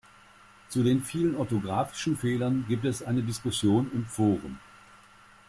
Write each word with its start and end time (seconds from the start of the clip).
Zu 0.69 0.81
den 0.81 1.03
vielen 1.03 1.35
orthografischen 1.35 2.17
Fehlern 2.17 2.65
gibt 2.67 2.85
es 2.85 3.03
eine 3.03 3.21
Diskussion 3.21 3.91
im 3.93 4.07
Forum. 4.07 4.57